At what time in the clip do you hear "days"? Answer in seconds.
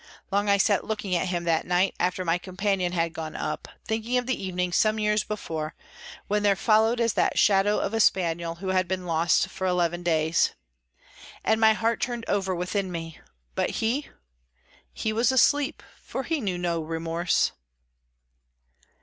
10.01-10.55